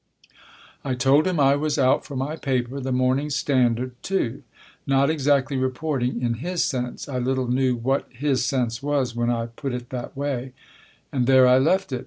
[0.83, 4.41] I told him I was out for my paper, the Morning Standard, too.
[4.87, 9.45] Not exactly reporting, in his sense (I little knew what his sense was when I
[9.45, 10.53] put it that way);
[11.11, 11.99] and there I left it.